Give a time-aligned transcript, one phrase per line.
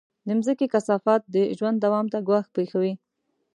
[0.27, 2.93] د مځکې کثافات د ژوند دوام ته ګواښ پېښوي.